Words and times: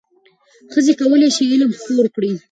ښځې 0.73 0.93
کولای 1.01 1.29
شي 1.35 1.43
علم 1.53 1.71
خپور 1.79 2.05
کړي. 2.15 2.31